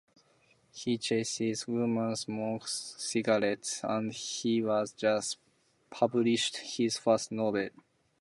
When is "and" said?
3.83-4.11